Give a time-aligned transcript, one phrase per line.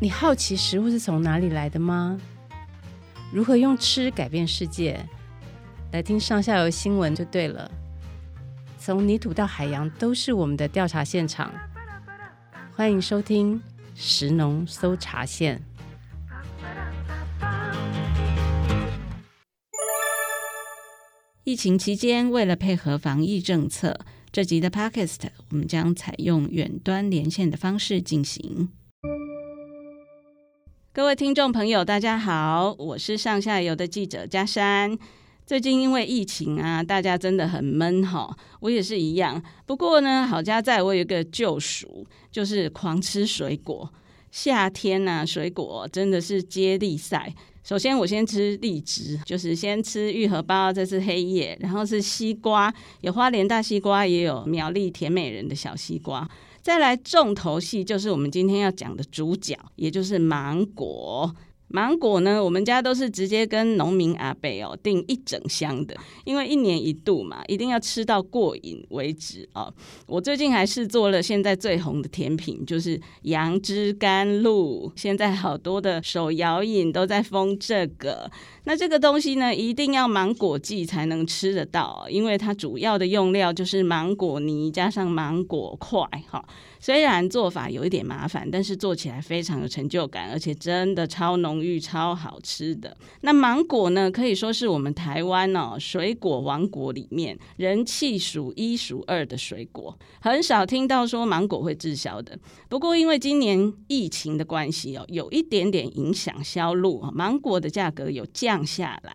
[0.00, 2.20] 你好奇食物是从哪里来的吗？
[3.32, 5.04] 如何用吃改变世界？
[5.90, 7.68] 来听上下游新闻就对了。
[8.78, 11.52] 从泥土到海洋，都是我们的调查现场。
[12.76, 13.60] 欢迎收听
[13.96, 15.60] 食农搜查线。
[21.42, 23.98] 疫情期间，为了配合防疫政策，
[24.30, 28.68] 这集的 Podcast 我们将采用远端连线的方式进行。
[30.98, 34.98] 各位听众朋友，大家好，我是上下游的记者佳珊。
[35.46, 39.40] 最近因为疫情啊，大家真的很闷哈，我也是一样。
[39.64, 43.88] 不过呢，好家在我有一个救赎，就是狂吃水果。
[44.32, 47.32] 夏天呐、啊，水果真的是接力赛。
[47.62, 56.28] 首先我先吃荔枝，就是先吃玉荷包，这是黑叶，然后是西瓜，有花莲大西瓜，也有苗栗甜美人的小西瓜。
[56.68, 61.34] 再来重头戏就是我们今天要讲的主角，也就是芒果。
[61.68, 69.72] 芒果呢，我们家都是直接跟农民阿伯哦订一整箱的，因为一年一度嘛，一定要吃到过瘾为止哦。
[70.06, 74.92] 我最近还是做了现在最红的甜品，就是杨枝甘露。
[74.94, 78.30] 现在好多的手摇饮都在封这个。
[78.68, 86.44] 那这个东西呢，一定要芒果季才能吃得到，因为它主要的用料就是芒果泥加上芒果块哈。
[86.78, 92.94] 虽然做法有一点麻烦，但是做起来非常有成就感，而且真的超浓郁、超好吃的。
[93.22, 102.38] 那芒果呢，可以说是我们台湾哦水果王国里面人气数一数二的水果，很少听到说芒果会滞销的。
[102.68, 109.12] 不过因为今年疫情的关系哦，有一点点影响销路，芒果的价格有降下来。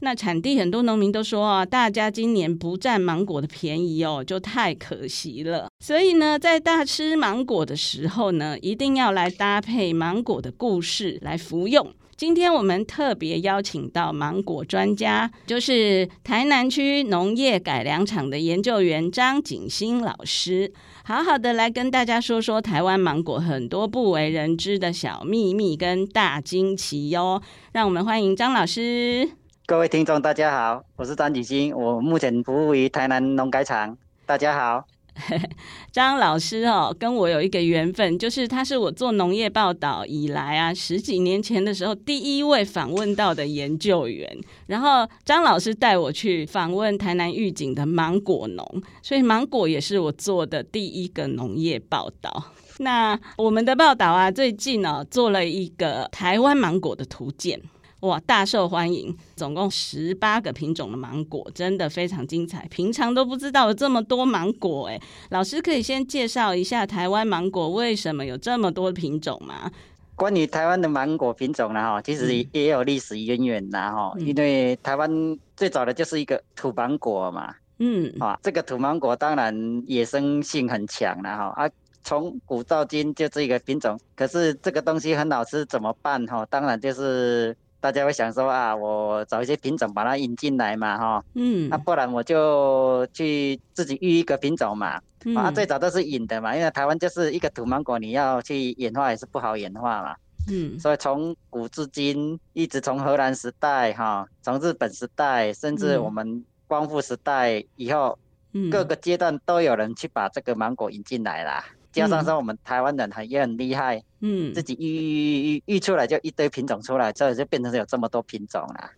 [0.00, 5.68] 那产地很多农民都说啊，大家今年不占芒果的便宜哦，就太可惜了。
[5.80, 11.94] 所以呢，在大吃芒果的时候呢，一定要来搭配芒果的故事来服用。
[12.16, 20.72] 今天我们特别邀请到芒果专家，就是台南区农业改良场的研究员张景新老师，
[21.04, 27.42] 好好的来跟大家说说台湾芒果很多不为人知的小秘密跟大惊奇哟。
[27.72, 29.28] 让我们欢迎张老师。
[29.66, 33.94] 各位听众，大家好，我是张景新，我目前服务于台南农改场。
[34.24, 34.86] 大家好，
[35.92, 44.28] 张老师哦，跟我有一个缘分，就是他是我做农业报道以来啊，十几年前的时候第一位访问到的研究员。
[44.66, 52.52] 然后张老师带我去访问台南玉井的芒果农，所以芒果也是我做的第一个农业报道。
[52.78, 57.58] 那我们的报道啊，最近呢、做了一个台湾芒果的图鉴。
[58.06, 59.14] 哇，大受欢迎！
[59.34, 62.64] 总共十八个品种的芒果，真的非常精彩。
[62.70, 65.00] 平常都不知道有这么多芒果诶，
[65.30, 69.70] 老师可以先介绍一下台湾芒果为什么有这么多品种吗？
[70.14, 74.14] 关于台湾的芒果品种呢，哈，其实也有历史渊源的哈。
[74.18, 75.10] 因为台湾
[75.56, 81.68] 最早的就是一个土芒果嘛，嗯，啊，这个土芒果当然野生性很强了哈啊。
[82.04, 86.46] 从古到今就这个品种，可是这个东西很好吃，怎么办哈？
[86.48, 87.56] 当然就是。
[87.86, 100.16] 大家会想说啊，我找一些品种把它引进来嘛，哈，嗯，那、啊、不然我就去自己育一个品种嘛，嗯、啊，最早都是引的嘛，因为台湾就是一个土芒果，你要去演化也是不好演化嘛，
[100.50, 108.18] 嗯，所以从古至今，一直从荷兰时代哈，从日本时代，甚至我们光复时代以后，
[108.52, 111.64] 嗯、各个阶段都有人去把这个芒果引进来啦。
[111.92, 118.90] 加上说我们台湾人很也很厉害，嗯，自己育育育育出来就一堆品种出来，之后就变成有这么多品种了。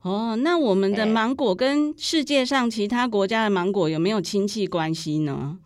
[0.00, 5.58] 哦，那我们的芒果跟世界上其他国家的芒果有没有亲戚关系呢？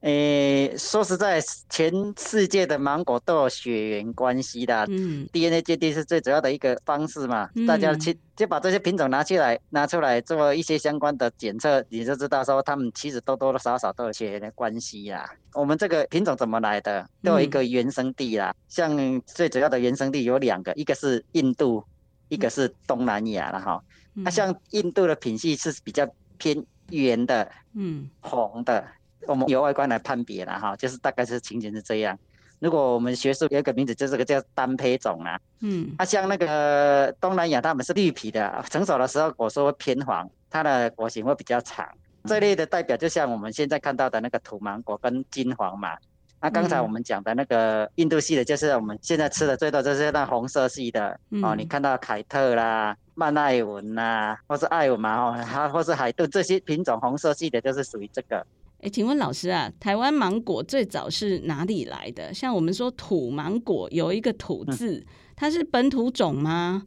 [0.00, 1.40] 诶、欸，说实在，
[1.70, 4.84] 全世界的芒果都有血缘关系的。
[4.88, 7.48] 嗯，DNA 鉴定是最主要的一个方式嘛。
[7.54, 15.28] 嗯、大家去就把这些品种拿起来，拿出来做一些相关的检测，你就知道说他们其实多多少少都有血缘的关系啦。
[15.54, 17.08] 我们这个品种怎么来的？
[17.24, 18.50] 都有一个原生地啦。
[18.50, 21.82] 嗯、像最主要的原生地有两个，一个是印度，
[22.28, 23.82] 一个是东南亚了哈。
[24.12, 26.06] 那、嗯啊、像印度的品系是比较
[26.36, 28.86] 偏圆的，嗯，红的。
[29.26, 32.18] 我们由外观来判别了哈，就是大概是情形是这样。
[32.58, 35.38] 如果我们学术有一个名字，就是这个叫单胚种啊。
[35.60, 41.86] 嗯，它、啊、像那个东南亚，它们是绿皮的，成熟的时候果实会偏黄，它的果形会比较长。
[42.24, 45.96] 这类的代表就像我们现在看到的那个土芒果跟金黄嘛。
[46.40, 51.54] 那、啊、刚才我们讲的那个印度系的，就是我们现在吃的最多就是那红色系的、嗯、哦。
[51.56, 58.46] 你看到凯特啦、曼艾文呐，或是艾文嘛，哦，它或是海顿这些品种红色系的，就是属于这个。
[58.86, 62.32] 哎，请问老师啊，台湾芒果最早是哪里来的？
[62.32, 66.84] 像我们说土芒果有一个土字，嗯、它是本土种吗？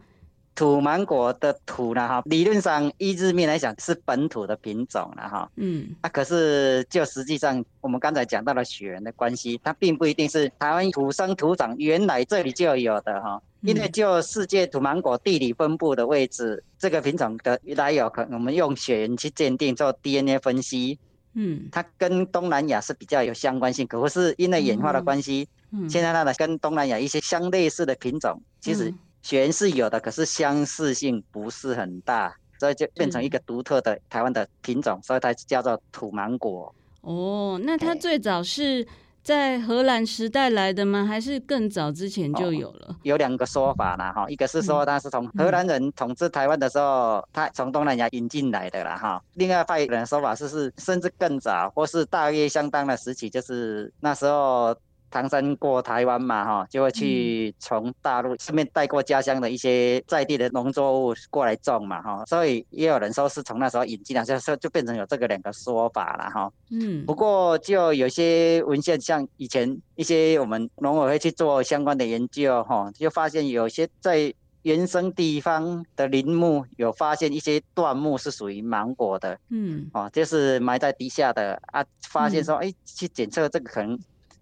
[0.56, 2.07] 土芒果的土呢？
[2.07, 5.51] 哈，理论上依字面来讲是本土的品种了哈。
[5.57, 13.42] 嗯，啊，可是就实际上我们刚才讲到了血缘的关系，它并不一定是台湾土生土长，原来这里就有的哈。
[13.60, 20.98] 因为就世界土芒果地理分布的位置，这个品种的来有，可能我们用血缘去鉴定做 DNA 分析。
[21.33, 28.93] 嗯，它跟东南亚是比较有相关性，可是因为演化的关系，嗯，现在它的跟东南亚一些相类似的品种，其实。
[29.21, 36.73] 血缘是有的，可是相似性不是很大，所以就变成一个独特的台湾的品种，所以它叫做土芒果。
[37.01, 38.87] 哦，那它最早是
[39.29, 41.05] 在荷兰时代来的吗？
[41.05, 42.87] 还是更早之前就有了？
[42.89, 49.21] 哦、有两个说法啦，哈，一个是说他是从荷兰人统治台湾的时候，他从东南亚引进来的啦，哈。
[49.35, 54.75] 另外一个说法是是甚至更早，或是大约相当的时期，就是那时候。
[55.11, 66.51] 唐山过台湾嘛，哈，就会去从大陆顺便带过家乡的一些在地的农作物过来种嘛，哈，所以也有人说是从那时候引进来，就说就变成有这个两个说法了，哈。
[66.69, 67.06] 嗯。
[67.06, 84.00] 不过就有些文献，像以前一些我们农委会去做相关的研究，哈，就发现有些在原生地方的林木有发现一些断木是属于芒果的，嗯，哦，就是埋在地下的啊，发现说，哎，去检测这个可能。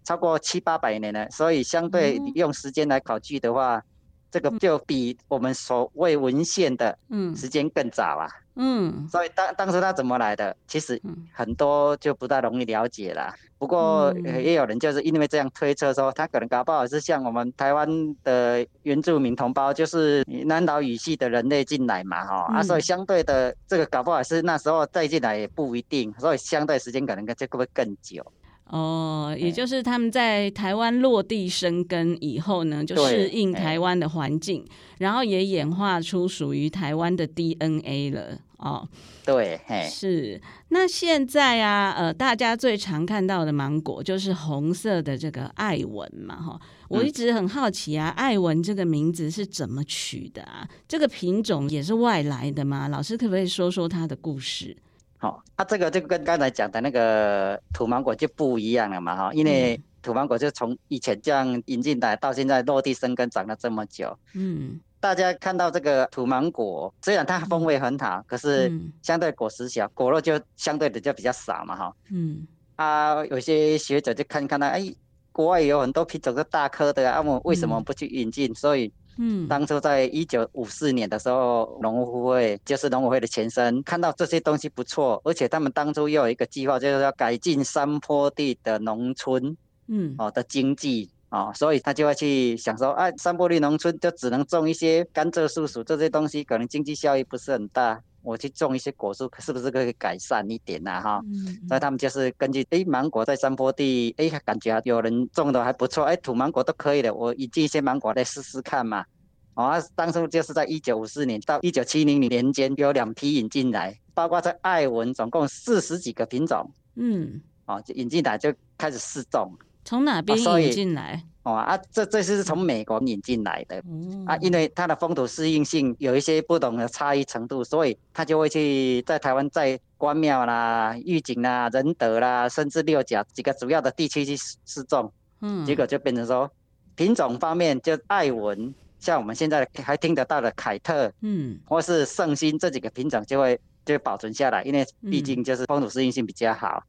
[0.08, 3.84] 超过七八百年了，所以相对用时间来考据的话，嗯、
[4.32, 6.98] 这个就比我们所谓文献的
[7.36, 8.32] 时间更早啊。
[8.56, 11.00] 嗯，所以当当时他怎么来的，其实
[11.34, 13.36] 很多就不大容易了解了。
[13.60, 17.88] 不过也有人就是因为这样推测说，他可能搞不好是像我们台湾
[18.24, 28.26] 的原住民同胞，就是南岛语系的人类进来嘛，哈、嗯、啊，所以相对的这个搞不好是那时候再进来也不一定，所以相对时间可能这个会更久。
[28.70, 34.66] 哦，也就是他们在台湾落地生根以后呢，就适应台湾的环境，
[34.98, 38.38] 然后也演化出属于台湾的 DNA 了。
[38.58, 38.88] 哦，
[39.24, 40.42] 对，是。
[40.70, 46.60] 那现在啊，呃，大家最常看到的芒果就是红色的这个艾文嘛，哈。
[46.90, 50.68] 我一直很好奇啊，艾文这个名字是怎么取的啊？
[50.88, 52.88] 这个品种也是外来的吗？
[52.88, 54.76] 老师可不可以说说它的故事？
[55.20, 68.72] 好，那、啊、这个就跟刚才讲的那个土芒果就不一样了嘛，哈，因为土芒果就从以前这样引进来，到现在落地生根长了这么久，嗯，大家看到这个土芒果，虽然它风味很好，可是
[69.02, 74.94] 相对果实小，果肉就相对的就比较少嘛，哈，嗯，啊，有些学者就看看到，哎，
[75.32, 78.54] 国外有很多品种是大颗的，啊，我们为什么不去引进？
[78.54, 78.94] 所以。
[79.18, 101.02] 嗯，当初在一九五四年的时候，农夫会就是农委会的前身，看到这些东西不错，而且他们当初又有一个计划，就是要改进山坡地的农村，嗯，哦的经济啊，所以他就会去想说，啊，山坡地农村就只能种一些甘蔗、树薯这些东西，可能经济效益不是很大，我去种一些果树，是不是可以改善一点呢？
[101.02, 109.06] 哈，嗯，所以他们就是根据，哎，芒果在山坡地，哎，感觉有人种的还不错，哎，土芒果都可以的，我引进一些芒果来试试看嘛。
[109.54, 116.70] 哦，当初就是在一九五四年到一九七零年间，有两批引进来，包括在爱文，总共四十几个品种。
[116.96, 119.52] 嗯，哦，就引进来就开始试种。
[119.86, 121.16] 从哪边引进来？
[121.16, 123.82] 哦啊，这这是从美国引进来的。
[123.88, 134.36] 嗯、啊，因为它的风土适应性有一些不同的差异程度，所以它就会去在台湾在关庙啦、玉井啦、仁德啦，甚至六甲几个主要的地区去
[134.66, 135.12] 试种。
[135.42, 136.52] 嗯，结果就变成说
[136.96, 138.74] 品种方面就爱文。
[139.00, 146.84] 像我们现在还听得到的凯特，嗯，或是圣心这几个品种就会就会保存下来，因为毕竟就是风土适应性比较好。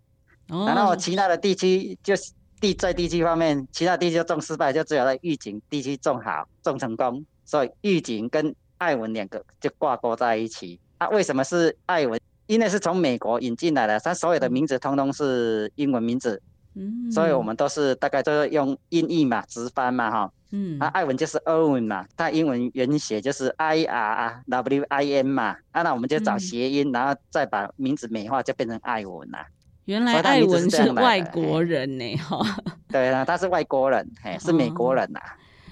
[0.48, 10.78] 嗯、然后其他的地区就是地在地区方面，其他地区种失败，就只有在预警地区种好种成功，所以预警跟艾文两个就挂钩在一起。
[10.98, 12.20] 啊，为什么是艾文？
[12.46, 16.40] 因为是从美国引进来的，它所有的名字通通是英文名字，
[16.74, 20.32] 嗯，所以我们都是大概都是用音译嘛，直翻嘛，哈。
[20.50, 29.46] 嗯，啊，爱文就是 Owen 嘛，它英文原写就是 I R W I N 嘛，啊，那我们就找谐音，嗯、然后再把名字美化，就变成艾文啦。
[29.88, 32.38] 原来艾文是外国人呢，哈。
[32.92, 35.18] 对啊，他是外国人，嘿，是美国人呐。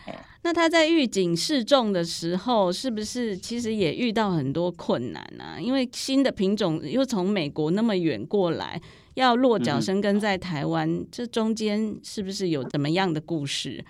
[0.06, 5.60] 哦、那他在预警示众的时候，是不是其实也遇到很多困难啊？
[5.60, 8.80] 因为新的品种又从美国那么远过来，
[9.12, 13.84] 要落脚生根在台湾，嗯、这中间是不是有怎么样的故事？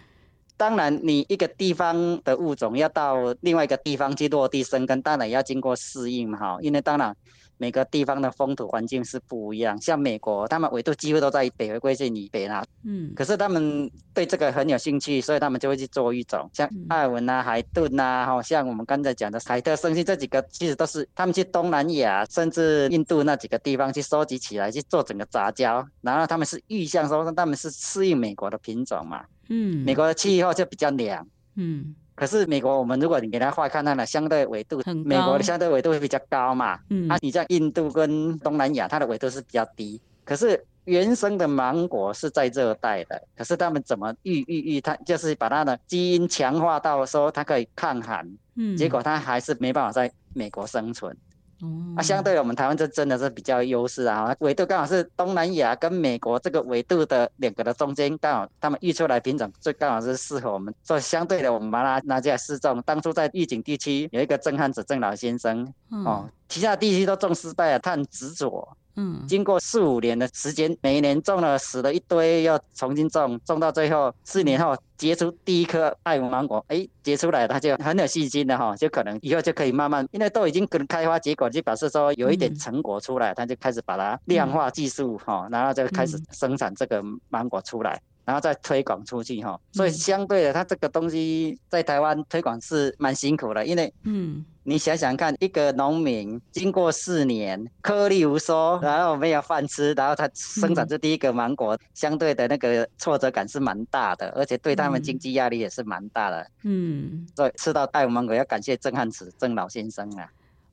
[0.56, 7.16] 当然你一个地方的物种要到另外一个地方去落地生根，当然也要经过适应嘛哈，因为当然。
[7.58, 12.64] 每个地方的风土环境是不一样，像美国，他们纬度几乎都在北回归线以北啦。
[12.84, 29.24] 嗯，可是他们对这个很有兴趣，所以他们就会去做育种，像艾尔文啊、海顿啊，哈，像我们刚才讲的海特圣犀这几个，其实都是他们去东南亚甚至印度那几个地方去收集起来去做整个杂交，然后他们是预想说他们是适应美国的品种嘛。
[29.48, 31.26] 嗯，美国的气候就比较凉。
[31.54, 31.94] 嗯。
[32.16, 36.78] 可是美国，我们如果你给它画看它的相对纬度，美国的相对纬度会比较高嘛。
[36.88, 37.08] 嗯。
[37.08, 40.00] 啊，你像印度跟东南亚，它的纬度是比较低。
[40.24, 48.26] 可是原生的芒果是在热带的，可是他们怎么育育育它，就是把它的基因强化到说它可以抗寒。
[48.54, 48.74] 嗯。
[48.76, 51.14] 结果它还是没办法在美国生存。
[51.62, 62.82] 哦，啊，相对我们台湾这真的是比较优势啊，纬度刚好是东南亚跟美国这个纬度的两个的中间，刚好他们育出来品种，最刚好是适合我们，所以相对的，我们马拉拉加试种。
[62.84, 68.76] 当初在预警地区有一个郑汉子郑老先生，哦，其他地区都种失败了，他很执着。
[68.96, 88.00] 嗯，经过四五年的时间，每一年种了死了一堆，要重新种，种到最后四年后结出第一颗爱文芒果，哎，结出来他就很有信心的哈，就可能以后就可以慢慢，因为都已经可能开花结果，就表示说有一点成果出来，他就开始把它量化技术哈，然后就开始生产这个芒果出来。
[88.26, 110.28] 然后再推广出去哈，所以相对的，它这个东西在台湾推广是蛮辛苦的，因为，嗯，你想想看，一个农民经过四年颗粒无收，然后没有饭吃，然后他生产出第一个芒果，相对的那个挫折感是蛮大的，而且对他们经济压力也是蛮大的，嗯，所以吃到爱文芒果要感谢郑汉慈郑老先生啊。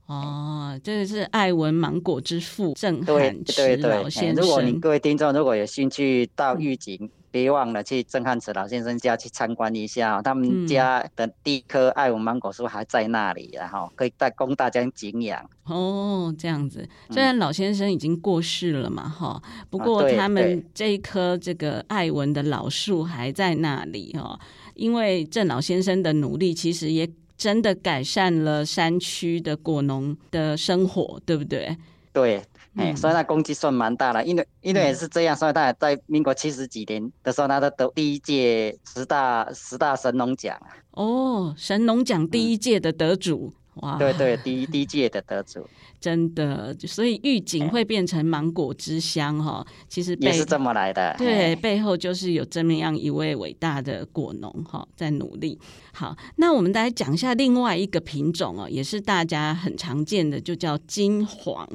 [0.07, 4.43] 哦，这个是爱文芒果之父郑汉慈老先生。
[4.43, 7.11] 如果你各位听众如果有兴趣到玉井。
[7.33, 15.43] 别忘了去郑汉慈老先生家去参观一下，他们家的第一棵爱文芒果树还在那里，然后可以再供大家景仰。
[15.63, 24.39] 哦，这样子，虽然老先生已经过世了嘛，哈，不过他们这一棵这个爱文的老树还在那里哦，
[24.75, 31.75] 因为郑老先生的努力，其实也真的改善了山区的果农的生活，对不对？
[32.13, 32.43] 对。
[32.75, 40.59] 哎、嗯，所以他功绩算蛮大的，因为因为也是这样，所以他在民国七十几年的时候，他都得第一届十大十大神农奖。
[40.91, 43.97] 哦，神农奖第一届的得主，嗯、哇！
[43.97, 45.67] 对对，第一第一届的得主，
[45.99, 51.15] 真的，所以玉井会变成芒果之乡哈，其实也是这么来的。
[51.17, 55.59] 对，背后就是有这么样一位伟大的果农哈，在努力。
[55.91, 61.67] 好，那我们来讲一下另外一个品种哦，也是大家很常见的，就叫金黄。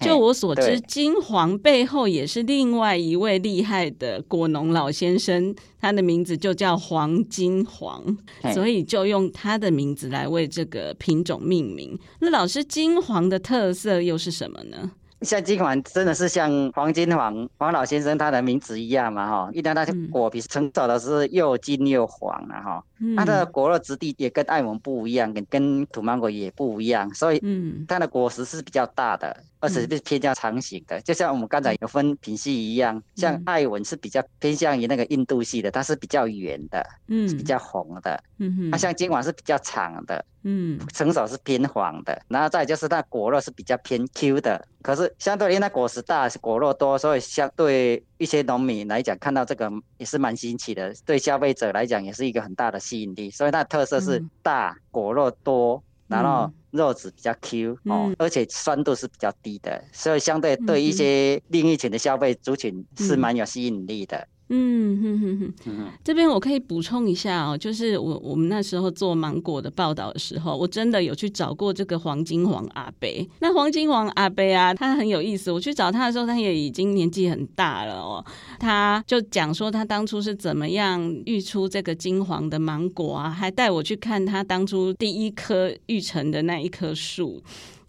[0.00, 8.16] 就我所知，金黄背后也是另外一位厉害的果农老先生，他的名字就叫黄金黄，
[8.54, 11.98] 所以就用他的名字来为这个品种命名。
[12.20, 14.90] 那老师，金黄的特色又是什么呢？
[15.22, 22.84] 像金黄真的是像黄金黄黄老先生他的名字一样嘛哈，一旦它的果皮成熟的是又金又黄啊哈，
[23.18, 27.42] 它的果肉质地也跟爱文不一样，跟跟土芒果也不一样，所以
[27.86, 29.36] 它的果实是比较大的。
[29.60, 56.52] 而且是偏向长型的，就像我们刚才有分品系一样，像艾文是比较偏向于那个印度系的，它是比较圆的，嗯，是比较红的，嗯哼，它像金黄是比较长的，嗯，成熟是偏黄的，然后再就是它果肉是比较偏 Q 的，可是相对于它果实大，果肉多，所以相对一些农民来讲，看到这个也是蛮新奇的，对消费者来讲也是一个很大的吸引力，所以它的特色是大，果肉多，然后。
[56.72, 64.28] 肉质比较 Q 哦，而且酸度是比较低的，所以相对对一些另一群的消费族群是蛮有吸引力的。
[64.52, 73.08] 嗯哼哼哼，嗯，这边我可以补充一下哦，就是我我们那时候做芒果的报道的时候，我真的有去找过这个黄金黄阿伯。
[73.38, 75.52] 那黄金黄阿伯啊，他很有意思。
[75.52, 78.24] 我去找他的时候，他也已经年纪很大了哦。
[78.58, 87.40] 他就讲说他当初是怎么样育出这个金黄的芒果啊，还带我去看他当初第一棵育成的那一棵树。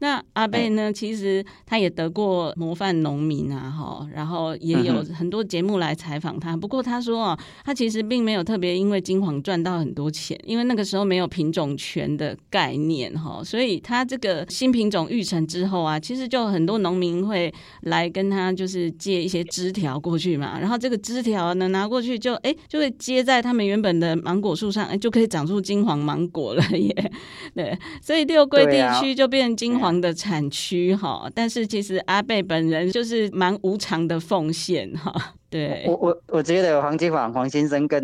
[0.01, 0.91] 那阿贝呢？
[0.91, 6.57] 其实他也得过模范农民啊，哈，然后也有很多节目来采访他。
[6.57, 27.11] 不过他说啊，他其实并没有特别因为金黄赚到很多钱，因为那个时候没有品种权的概念，哈，所以他这个新品种育成之后啊，其实就很多农民会来跟他就是借一些枝条过去嘛，然后这个枝条呢拿过去就哎就会接在他们原本的芒果树上，哎就可以长出金黄芒果了耶。
[27.53, 35.35] 对，所以六桂地区就变成金黄的产区哈，但是其实阿贝本人就是蛮无偿的奉献哈。
[35.51, 38.01] 对，我我我觉得黄金黄黄先生跟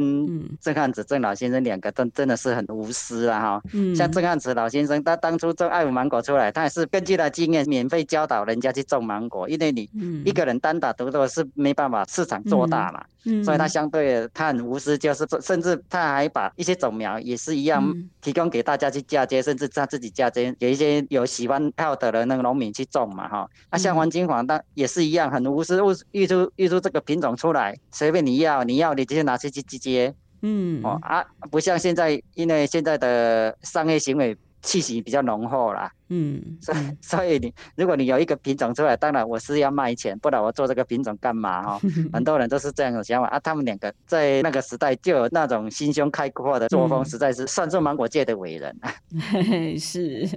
[0.60, 3.62] 郑汉子郑老先生两个都真的是很无私啊哈。
[3.72, 3.96] 嗯。
[3.96, 9.90] 像郑汉子老先生，他当初种爱文芒果出来，他也是根据他经验，免费教导人家去种芒果，因为你
[10.26, 13.06] 一个人单打独斗是没办法市场做大嘛。
[13.24, 13.42] 嗯。
[13.46, 23.50] 所以他相对他很无私，就是甚至他还把一些种苗也是一样提供给大家去嫁接，甚至他自己嫁接，给一些有喜欢泡的人那个农民去种嘛哈。
[23.72, 25.80] 那像黄金黄，他也是一样很无私，
[26.12, 27.37] 育出育出这个品种。
[27.38, 41.82] 出来随便你要，你要你直接拿去去接，嗯，哦啊，不像现在，因为现在的商业行为气息比较浓厚啦，嗯，所以 所以你如果你有一个品种出来，当然我是要卖钱，不然我做这个品种干嘛哈？
[42.12, 43.40] 很多人都是这样的想法啊。
[43.40, 48.94] 他们两个在那个时代就有那种心胸开阔的作风，实在是算作芒果界的伟人啊。
[49.80, 50.28] 是。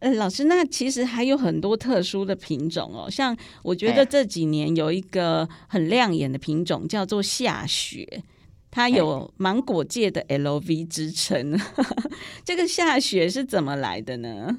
[0.00, 8.22] 呃，老师，那其实还有很多特殊的品种哦，像我觉得这几年有一个很亮眼的品种叫做下雪，
[8.74, 11.56] 它有芒果界的 LV 之称。
[12.44, 14.58] 这个夏雪是怎么来的呢？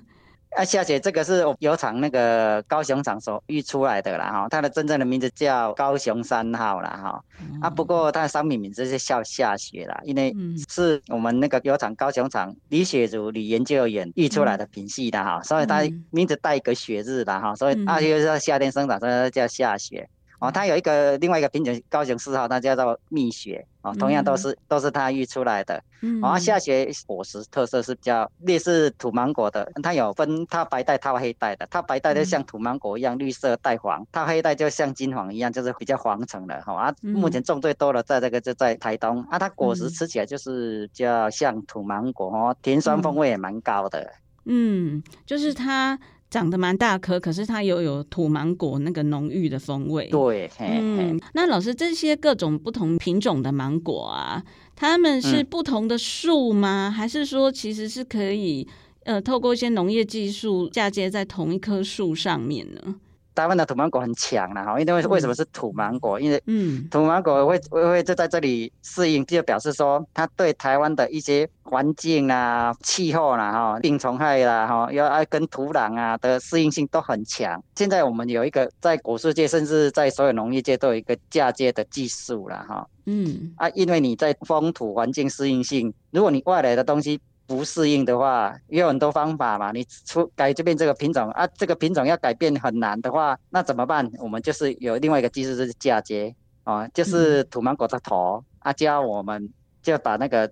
[0.55, 7.21] 啊，夏雪这个是油厂那个高雄厂所育出来的啦，哈，它的真正的名字叫高雄三号啦，哈，
[7.59, 10.33] 啊，不过它的商品名字是叫夏雪啦，因为
[10.69, 15.81] 是我们那个油厂高雄厂李雪茹李研究员育出来的品系的哈，所以它
[16.11, 20.07] 名字带一个雪字的哈，所以它，就是说夏天生长，所以它叫夏雪。
[20.45, 25.81] 哦，它有一个另外一个品种，高雄四号，它叫做蜜雪，哦，同样都是、嗯、都是它育出来的。
[26.01, 31.67] 嗯，然后夏雪果实特色是比较类似土芒果的，它有分它白带、它黑带的。
[31.71, 36.61] 它白带就像土芒果一样绿色带黄，它黑带就像金黄一样，就是比较黄橙的。
[36.61, 44.11] 哈啊，目前种最多的在这个就在台东啊，它果实吃起来就是比较像土芒果哦，甜酸风味也蛮高的。
[44.45, 45.97] 嗯，就是它。
[46.35, 50.09] 长得蛮大颗，可是它又有土芒果那个浓郁的风味。
[50.09, 54.43] 对，嗯，那老师这些各种不同品种的芒果啊，
[54.75, 56.89] 它们是不同的树吗？
[56.89, 58.67] 嗯、还是说其实是可以
[59.05, 62.95] 呃透过一些农业技术嫁接在同一棵树上面呢？
[63.35, 66.19] 台湾的土芒果很强了哈，因为为什么是土芒果？
[66.19, 77.61] 因为嗯，土芒果会会会就在这里适应，就表示说它对台湾的一些环境啊、气候啦、哈、病虫害啦、哈，要爱跟土壤啊的适应性都很强。
[77.75, 82.87] 现在我们有一个在果树界，甚至在所有农业界都有一个嫁接的技术了哈。
[83.05, 87.19] 嗯啊，因为你在风土环境适应性，如果你外来的东西。
[87.47, 89.71] 不适应的话，也有很多方法嘛。
[89.71, 94.09] 你出改这边这个品种啊，这个品种要改变很难的话，那怎么办？
[94.19, 99.49] 我们就是有另外一个技术，就是嫁接啊，就是土芒果的头、嗯、啊，加我们
[99.83, 100.51] 就把那个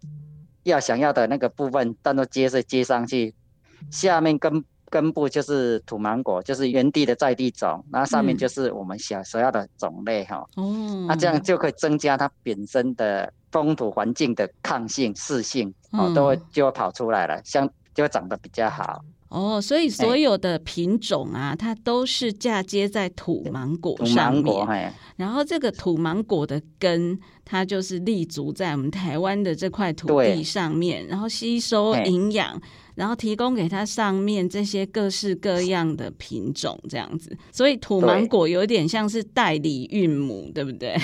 [0.64, 3.34] 要想要的那个部分当做接是接上去，
[3.90, 10.38] 下面根根部就是土芒果，就是原地的在地种，然后上面就是我们想所要的种类哈。
[10.56, 13.34] 哦、嗯，那、啊、这样就可以增加它本身的。
[13.54, 19.62] 风土环境的抗性、适性哦，都会就会跑出来了，像就会长得比较好哦。
[19.62, 24.68] 所以所有的品种啊，欸、它都是嫁接在土芒果上面。
[24.68, 32.62] 欸、然后这个土芒果的根，它就是立足在我们台湾的这块土地上面，然后吸收营养，欸、
[32.96, 37.38] 然后提供给它上面这些各式各样的品种，这样子。
[37.52, 40.98] 所以土芒果有点像是代理孕母，对不对？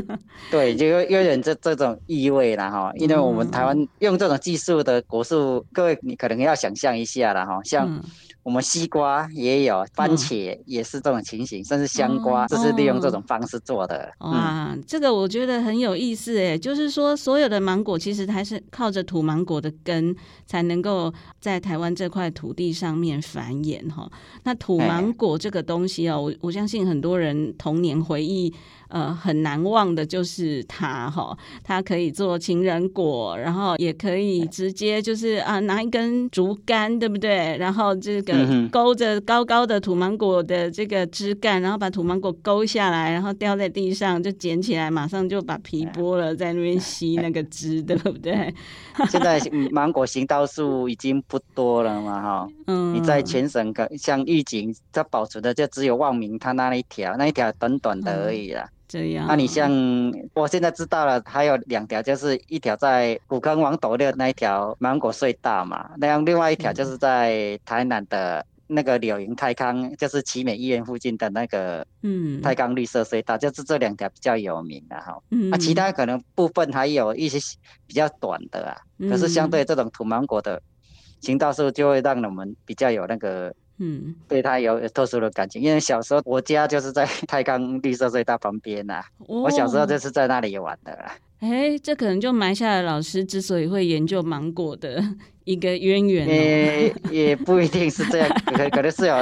[0.50, 8.00] 对，就有有点这这种意味了哈，因为我们台湾用这种技术的果树，各位你可能要想象一下了哈，像。
[8.42, 14.08] 我们西瓜也有，番茄也是这种情形，嗯、甚至香瓜，就、哦、是利用这种方式做的。
[14.20, 20.14] 哇，嗯、这个我觉得很有意思诶，就是说所有的芒果其实还是靠着土芒果的根
[20.46, 24.08] 才能够在台湾这块土地上面繁衍哈。
[24.44, 28.54] 那土芒果这个东西哦，我我相信很多人童年回忆
[28.88, 37.56] 呃很难忘的就是它哈，它可以做情人果，然后也可以直接就是啊拿一根竹竿，对不对？
[37.58, 38.36] 然后这个。
[38.70, 48.54] 勾着高高的土芒果的这个枝干，然后把土芒果勾下来，然后掉在地上，就捡起来，马上就把皮剥了，在那边吸那个汁，对不对？
[49.08, 52.48] 现在芒果行道树已经不多了嘛，哈。
[52.66, 52.94] 嗯。
[52.94, 58.62] 你在全省，像预警，它保存的就只有望明它那一条，那一条短短的而已啦。
[58.64, 59.70] 嗯这样，那你像
[60.34, 72.40] 我现在知道了，还有两条，就是一条在古坑王斗六那一条芒果隧道嘛，那样另外一条就是在台南的那个柳营泰康，就是奇美医院附近的那个嗯。
[72.42, 75.18] 泰康绿色隧道，就是这两条比较有名的哈。
[75.30, 77.38] 嗯，啊，其他可能部分还有一些
[77.86, 78.76] 比较短的啊，
[79.08, 80.60] 可是相对这种土芒果的
[81.20, 91.14] 行道树就会让我们比较有那个嗯，对他有特殊的感情，因为小时候我家就是在太康绿色隧道旁边呐、啊，哦、我小时候就是在那里玩的啦。
[91.40, 95.04] 哎，这可能就埋下了老师之所以会研究芒果的
[95.44, 96.30] 一个渊源、哦。
[96.30, 99.14] 也也不一定是这样，可可能是有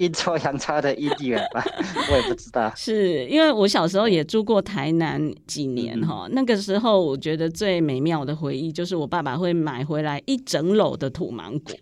[0.00, 1.64] 阴错阳差的因缘吧，
[2.10, 2.72] 我也不知道。
[2.74, 11.72] 是因为我小时候也住过台南几年哈，嗯、那个时候我觉得最美妙的回忆就是我爸爸会买回来一整篓的土芒果。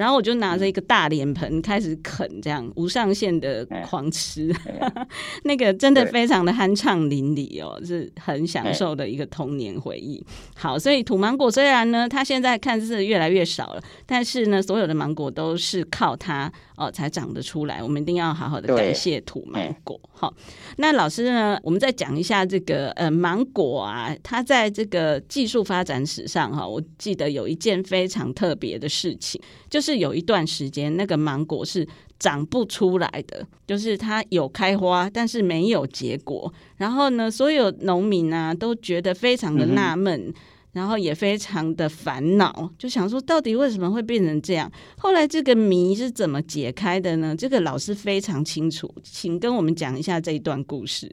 [0.00, 4.50] 然后我就拿着一个大脸盆开始啃，这样无上限的狂吃，
[5.44, 10.24] 那个真的非常的酣畅淋漓哦，是很享受的一个童年回忆。
[10.56, 17.82] 好，所以土芒果虽然呢，它现在看似越来越少了，但是呢，所有的芒果都是靠它哦才长得出来。
[17.82, 20.00] 我们一定要好好的感谢土芒果。
[20.10, 20.32] 好，
[20.78, 29.89] 那老师呢，我们再讲一下这个呃芒果啊，它在这个技术发展史上哈，我记得有一件非常特别的事情，就是。
[29.90, 31.86] 是有一段时间，那个芒果是
[32.18, 36.52] 长不出来的，就是它有开花，但是没有结果。
[36.76, 40.34] 然后呢，所有农民啊都觉得非常的纳闷，嗯、
[40.72, 44.70] 然后也非常的烦恼，就想说到底为什么会变成这样？
[44.96, 47.34] 后来这个谜是怎么解开的呢？
[47.34, 51.10] 这个老师非常清楚，请跟我们讲一下这一段故事。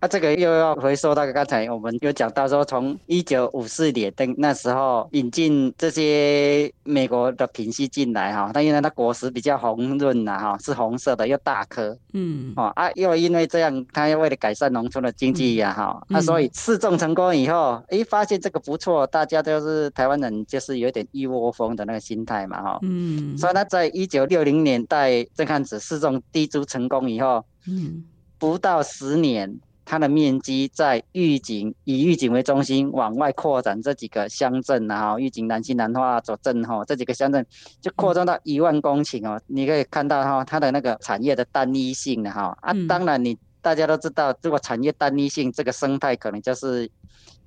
[0.00, 28.04] 啊，这个又要回溯到刚才我们有讲到说，从一九五四年的那时候引进这些美国的品系进来哈，但因为它果实比较红润呐哈，是红色的又大颗，嗯，哦啊，又因为这样，它又为了改善农村的经济呀哈，嗯、啊，所以试种成功以后，哎，发现这个不错，大家都是台湾人，就是有点一窝蜂的那个心态嘛哈，嗯，所以他在一九六零年代正汉子试种第一株成功以后，嗯，
[28.38, 29.58] 不到十年。
[29.88, 37.44] 它的面积在玉井，以玉井为中心往外扩展，这几个乡镇啊，玉井、南溪、南化、左镇哈，这几个乡镇
[37.80, 39.40] 就扩张到一万公顷哦。
[39.46, 42.54] 你可以看到哈，它的那个产业的单一性的哈。
[42.60, 46.90] 啊，当然你大家都知道，如果产业单一性，这个生态可能就是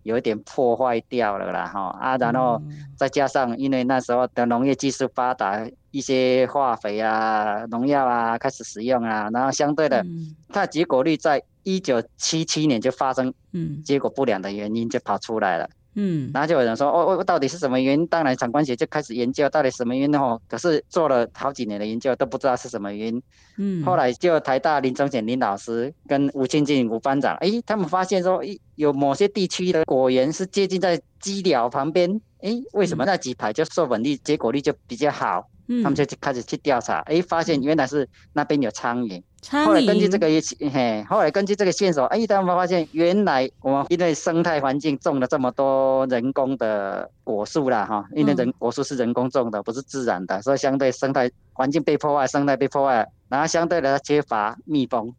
[0.01, 1.95] 有一点破坏掉了啦哈。
[2.01, 2.59] 啊，然后
[2.97, 10.03] 再加上因为那时候的农业技术发达，一些化肥啊、农药啊开始使用啊，然后相对的，
[10.49, 11.41] 它的结果率在。
[11.63, 18.07] 一九七七年就发生，嗯，结果不良的原因就跑出来了，嗯，然后就有人说，哦哦，到底是什么原因？
[18.07, 20.41] 当然，长官学就开始研究到底什么原因哦。
[20.47, 23.21] 可是做了好几年的研究都不知道是什么原因，
[23.57, 28.41] 嗯，后来就台大林宗显林老师跟吴清进吴班长，哎，他们发现说，
[28.73, 35.47] 有某些地区的果园是接近在鸡寮旁边，哎，为什么那几排就授粉率结果率就比较好？
[35.67, 39.23] 他们就开始去调查，哎，发现原来是那边有苍蝇。
[39.41, 39.65] 苍蝇。
[39.67, 40.27] 后来根据这个
[40.69, 55.13] 嘿，后来根据这个线索，哎，他们发现原来我们因为生态环境种了这么多人工的果树啦，哈，因为人果树是人工种的，不是自然的，所以相对生态环境被破坏，生态被破坏，然后相对的缺乏蜜蜂。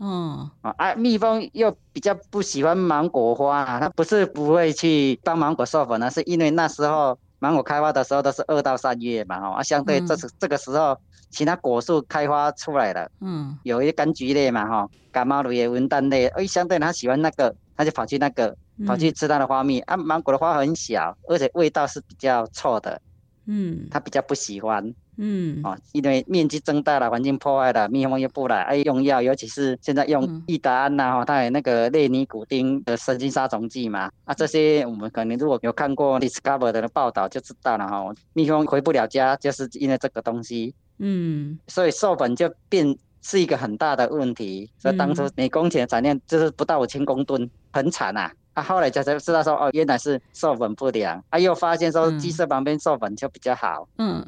[0.00, 0.50] 嗯。
[0.62, 7.16] 啊，蜜蜂又比较不喜欢芒果花啊，它不是不会去帮芒果授粉，呢是因为那时候。
[7.42, 10.94] 芒果开花的时候都是二到三月嘛，哦啊，相对这是这个时候，
[11.30, 18.54] 其他果树开花出来了，嗯，有一些柑橘类嘛，哈，感冒类、文旦类，哎，相对它喜欢那个，它就跑去那个，
[18.86, 19.80] 跑去吃它的花蜜。
[19.80, 23.00] 啊，芒果的花很小，而且味道是比较臭的，
[23.46, 24.94] 嗯，它比较不喜欢。
[25.22, 54.24] 嗯，哦，因为面积增大了，环境破坏了，蜜蜂又不来，爱用药，尤其是现在用益达胺呐，哈，它有那个类尼古丁的神经杀虫剂嘛，啊，这些我们可能如果有看过 Discover 的报道就知道了哈，蜜蜂回不了家，就是因为这个东西，嗯，所以授粉就变是一个很大的问题，所以当初每公顷的产量就是不到五千公吨，很惨啊，啊，后来才才知道说，哦，原来是授粉不良，啊，又发现说鸡舍旁边授粉就比较好，嗯。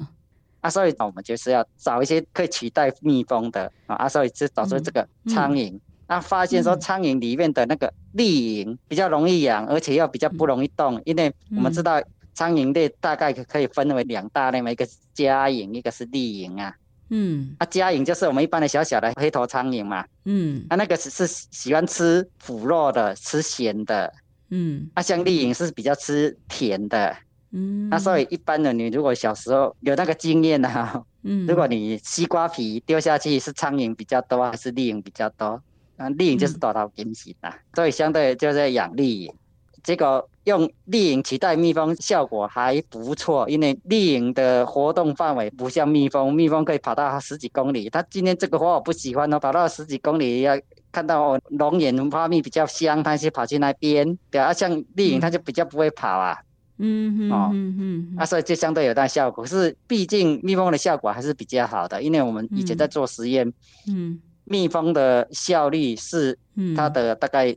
[0.62, 5.79] 啊，所以我们就是要找一些可以取代蜜蜂的啊，所以就找出这个苍蝇。
[6.07, 12.03] 啊，发现说苍蝇里面的那个丽蝇比较容易养，而且又比较不容易动，因为我们知道
[12.35, 16.75] 苍蝇类大概可以分为两大类嘛，一个是家蝇，一个是丽蝇啊。
[17.09, 17.55] 嗯。
[17.59, 20.05] 啊，家蝇就是我们一般的小小的黑头苍蝇嘛。
[20.25, 20.64] 嗯。
[20.68, 24.12] 啊，那个是是喜欢吃腐肉的，吃咸的。
[24.51, 24.90] 嗯。
[24.94, 27.16] 啊，像丽蝇是比较吃甜的。
[27.52, 35.62] 嗯，那所以一般的你如果小时候有那个经验的哈，嗯，如果你西瓜皮丢下去是苍蝇比较多还是丽蝇比较多？
[35.98, 39.34] 啊，丽蝇就是多头惊喜啊，所以相对就是养丽蝇，
[39.82, 50.58] 结果用丽蝇取代蜜蜂效果还不错，因为丽蝇的活动范围不像蜜蜂，蜜蜂可以跑到十几公里，它今天这个花我不喜欢哦，跑到十几公里要
[50.90, 56.38] 看到哦龙眼花蜜比较香，它就跑去那边，对啊，像丽蝇它就比较不会跑啊。
[56.85, 59.45] 嗯哼哦，嗯嗯，啊，所以就相对有大效果。
[59.45, 63.53] 可是毕竟蜜蜂的效果还是比较好的，因为我们以前在做实验，
[63.88, 66.37] 嗯，蜜蜂的效率是
[66.77, 67.57] 它的大概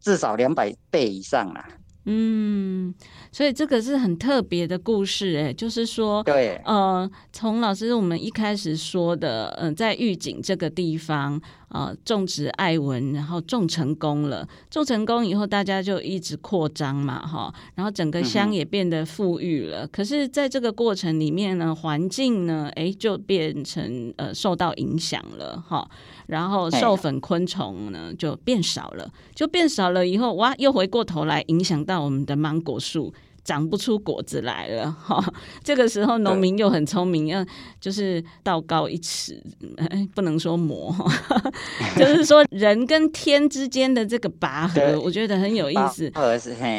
[0.00, 1.68] 至少两百倍以上啊。
[2.06, 2.94] 嗯，
[3.32, 11.40] 所以这个是很特别的故事，哎，就是说，对，呃，从老师我们一开始说的，嗯、呃，在预警这个地方，
[11.74, 19.84] 呃，种植艾文，然后种成功了，种成功以后，大家就一直扩张嘛，哈，然后整个乡也变得富裕了。
[19.84, 25.90] 嗯、可是，在这个过程里面呢，环境呢，哎，就变成呃受到影响了，哈。
[26.28, 33.12] 然后授粉昆虫呢就变少了，就变少了以后，哇，又回过头来影响到我们的芒果树。
[33.44, 35.22] 长不出果子来了 哈，
[35.62, 37.44] 这个时候农民又很聪明，要
[37.78, 39.40] 就是道高一尺，
[39.76, 40.94] 哎，不能说魔，
[41.96, 46.10] 就是说人跟天之间的这个拔河，我觉得很有意思。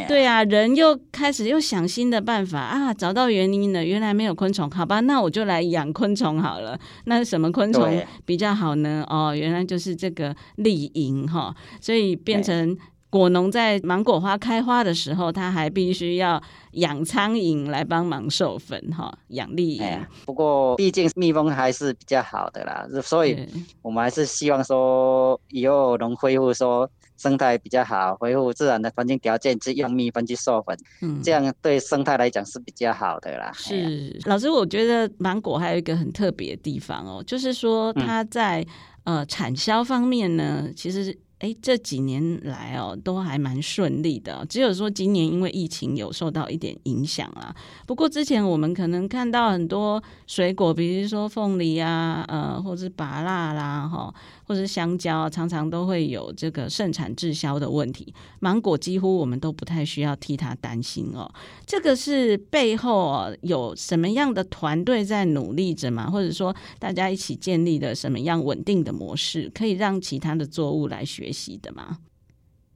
[0.07, 6.79] 对啊，人又开始又想新的办法啊，找到原因了，原来没有昆虫，好吧，那我就来养昆虫好了。
[7.05, 9.05] 那什么昆虫比较好呢？
[9.07, 12.75] 哦，原来就是这个丽蝇哈，所以变成。
[13.17, 19.99] 果农在芒果花开花的时候，他还必须要养苍蝇来帮忙授粉，哈，养丽蝇。
[20.25, 23.47] 不过，毕竟蜜蜂还是比较好的啦，所以
[23.81, 33.51] 我们还是希望说以后能恢复说生态比较好，恢复自然的环境条件，去用蜜蜂去授粉，嗯，这样对生态来讲是比较好的啦。
[33.55, 38.61] 是，老师，我觉得芒果还有一个很特别的地方哦，就是说它在、
[39.05, 41.17] 嗯、呃产销方面呢，其实。
[41.39, 44.45] 哎，这几年来哦，都还蛮顺利的。
[44.47, 47.53] 只有说今年因为疫情有受到一点影响啊。
[47.85, 54.13] 不过之前我们可能看到很多水果，比如说凤梨啊，呃，或者是芭乐啦，哈，
[54.45, 58.13] 或者是香蕉，常常都会有这个盛产滞销的问题。
[58.39, 61.29] 芒果几乎我们都不太需要替它担心哦。
[61.65, 66.09] 这个是背后哦，有什么样的团队在努力着吗？
[66.09, 71.25] 或者说大家一起建立的什么样稳定的模式，可以让其他的作物来学？
[71.25, 71.97] 学习的吗？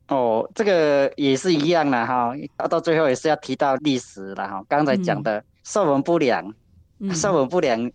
[0.07, 4.65] 哦，这个也是一样的哈，到到最后也是要提到历史了哈。
[4.67, 6.43] 刚才讲的授粉不良，
[7.13, 7.91] 授粉、嗯、不良，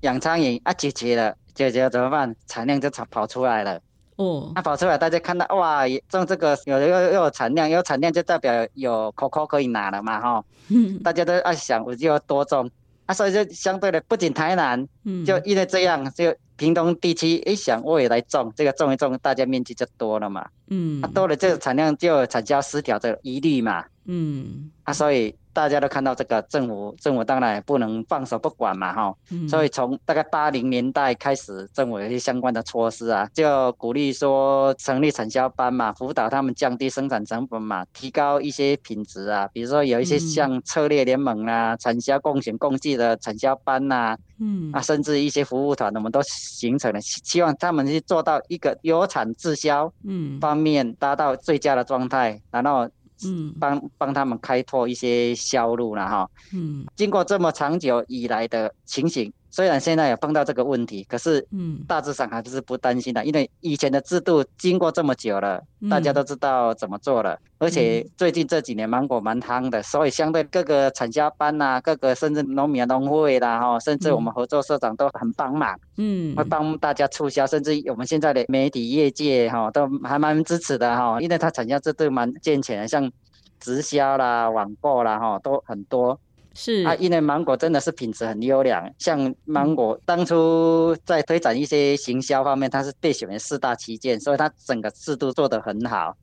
[0.00, 2.36] 养苍蝇啊，解决了，解决了怎么办？
[2.46, 3.80] 产量就跑跑出来了。
[4.16, 10.44] 哦，那、啊、跑出来，大家看到哇，种这个有又又有产量，有产量就代表有可可可以拿了嘛哈。
[10.68, 12.70] 嗯、大家都爱想，我就要多种。
[13.06, 25.34] 啊，所以就相对的，不仅台南，嗯，就因为这样，就屏东地区，一想我也来种，这个种一种，大家面积就多了嘛，嗯，啊，多了这个产量就有产销失调的疑虑嘛，嗯，啊，所以。
[25.56, 29.16] 大家都看到这个政府，政府当然也不能放手不管嘛，哈，
[29.48, 52.86] 所以从大概八零年代开始，政府有一些相关的措施啊，就鼓励说成立产销班嘛，辅导他们降低生产成本嘛，提高一些品质啊，比如说有一些像策略联盟啊、产销共选共计的产销班呐，嗯，啊，甚至一些服务团，我们都形成了，希望他们去做到一个有产自销，嗯，方面达到最佳的状态，然后。
[53.24, 56.28] 嗯，帮帮他们开拓一些销路了哈。
[56.52, 67.32] 嗯，经过这么长久以来的情形，虽然现在有碰到这个问题，可是嗯，大致上还是不担心的，因为以前的制度经过这么久了，大家都知道怎么做了。
[67.32, 83.10] 嗯、而且最近这几年芒果蛮夯的，所以相对各个产销班呐、啊，各个甚至农民农会啦哈，甚至我们合作社长都很帮忙，嗯，会帮大家促销，甚至我们现在的媒体业界哈都还蛮支持的哈，因为它产销制度蛮健全的，像
[83.58, 86.20] 直销啦、网购啦哈都很多。
[86.56, 96.16] 是啊，因为芒果真的是品质很优良，像芒果当初在推展一些行销方面，它是被选为四大旗舰，所以它整个制度做得很好，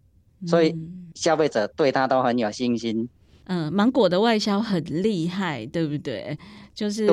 [0.47, 0.75] 所以
[1.13, 3.07] 消费者对它都很有信心。
[3.45, 6.37] 嗯，芒果的外销很厉害，对不对？
[6.73, 7.05] 就是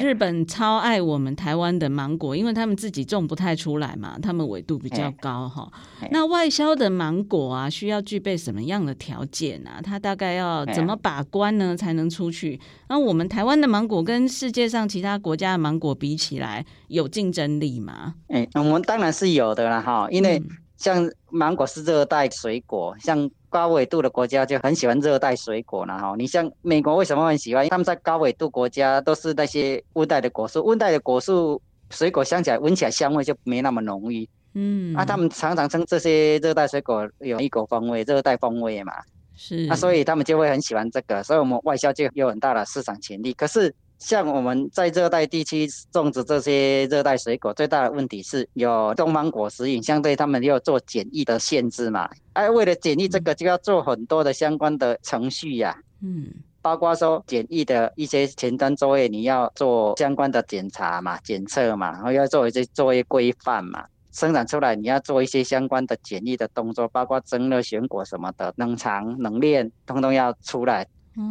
[0.00, 5.70] 日本超爱我们台湾的芒果，因为他们自己种不太出来嘛，他们纬度比较高哈。
[6.10, 9.80] 那外销的芒果啊，需要具备什么样的条件啊？
[9.82, 12.60] 它大概要怎么把关呢，才能出去？
[12.88, 18.14] 那我们台湾的芒果跟世界上其他国家的芒果比起来，有竞争力吗？
[18.28, 20.42] 哎，我们当然是有的啦哈，因为
[20.76, 23.30] 像芒果是热带水果，像。
[23.54, 26.12] 高纬度的国家就很喜欢热带水果了哈。
[26.18, 27.68] 你像美国为什么很喜欢？
[27.68, 34.28] 他们在高纬度国家都是那些温带的果树，温带的果树水果香起来闻起来香味就没那么浓郁。
[34.54, 38.92] 嗯，啊，他们常常称这些热带水果有异国风味、热带风味嘛。
[39.36, 43.32] 是，啊，所以他们就会很喜欢这个，所以我们外销就有很大的市场潜力。
[43.34, 43.72] 可是。
[44.04, 52.06] 像我们在热带地区种植这些热带水果，最大的问题是有东方果实蝇，相对他们要做检疫的限制嘛。
[52.34, 55.80] 哎，为了检疫这个，就要做很多的相关的程序呀、啊。
[56.02, 56.26] 嗯，
[56.60, 63.86] 包括说检疫的一些前端作业，你要做相关的检查嘛、检测嘛，然后要做一些作业规范嘛。
[64.12, 70.86] 生产出来你要做一些相关的检疫的动作，包括蒸热、选果什么的，冷藏、冷链，通通要出来，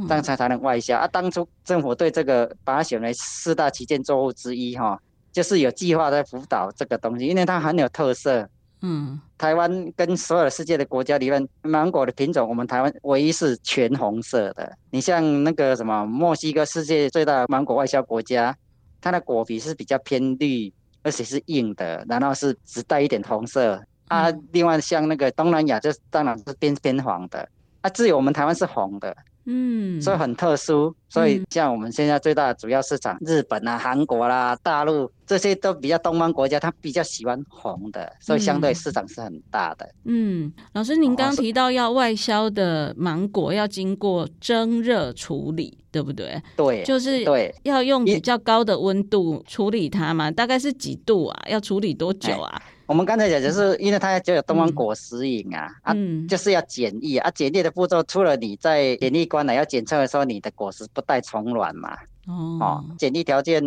[0.08, 1.08] 这样才才能外销啊。
[1.08, 5.00] 当初政府对这个把它选为四大旗舰作物之一哈，
[5.32, 8.48] 就是有计划在辅导这个东西，因为它很有特色。
[8.82, 14.76] 嗯，台湾跟所有世界的国家里面，芒果的品种，我们台湾唯一是全红色的。
[14.91, 18.56] 你像那个什么墨西哥，世界最大的芒果外销国家，
[19.00, 20.74] 它的果皮是比较偏绿。
[21.06, 24.32] 而且是硬的，然后是只带一点红色啊。
[24.54, 27.46] 另外像那个东南亚，就当然是偏偏黄的
[27.82, 27.89] 啊。
[27.89, 29.13] 只有我们台湾是红的，
[29.45, 30.93] 嗯，所以很特殊。
[31.10, 39.88] 所以像我们现在最大的主要市场，日本啊、韩国啦、大陆这些都比较东方国家，它比较喜欢红的，所以相对市场是很大的。
[40.06, 45.77] 嗯，老师，您刚刚提到要外销的芒果要经过蒸热处理。
[45.93, 46.41] 对不对？
[46.58, 51.43] 对，就是对，要用比较高的温度处理它嘛，大概是几度啊？
[51.47, 52.60] 要处理多久啊？
[52.86, 57.32] 我们刚才讲就是，因为它就有东方果实蝇啊，嗯、啊，就是要检疫啊。
[57.32, 61.98] 检疫的步骤，除了你在检疫官来要检测的时候，你的果实不带虫卵嘛。
[62.28, 63.62] 哦，哦，检疫条件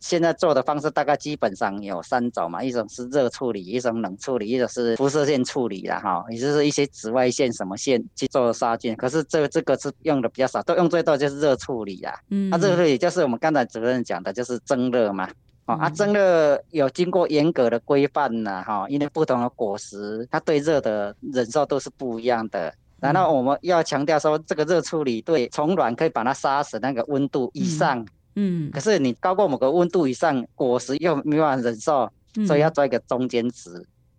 [0.00, 5.98] 现在做的方式大概基本上有三种嘛，一种是热处理，一种冷处理，一种是辐射线处理啦。
[6.00, 8.94] 哈，也就是一些紫外线什么线去做杀菌。
[8.96, 12.18] 可是这这个是用的比较少，都用最多就是热处理啦。
[12.30, 15.28] 嗯，那热处理就是我们刚才主任讲的，就是蒸热嘛。
[15.70, 22.72] 哦，啊，蒸热有经过严格的规范呐，哈，因为不同的果实它对热的忍受都是不一样的。
[23.00, 27.98] 然后我们要强调说，这个热处理对虫卵可以把它杀死，那个温度以上，
[28.34, 32.10] 嗯，嗯，可是你高过某个温度以上，果实又没办法忍受，
[32.46, 33.70] 所以要抓一个中间值，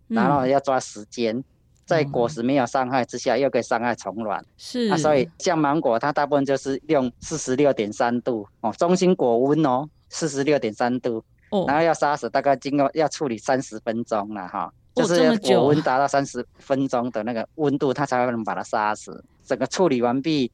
[0.10, 1.44] 嗯、然后要抓时间，嗯、
[1.86, 4.92] 在果实没有伤害之下，又可以伤害虫卵，是。
[4.92, 14.74] 啊，所以像芒果，它大部分就是用四十六点三度哦，中心果温哦，四十六点三度，哦，然后要杀死，大概经过要处理三十分钟了哈。
[14.94, 19.24] 就是果温达到三十分钟的那个温度，它才能把它杀死。
[19.46, 20.52] 整个处理完毕，